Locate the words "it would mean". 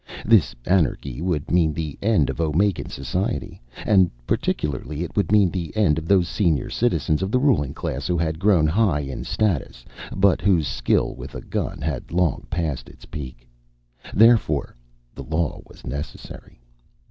5.03-5.51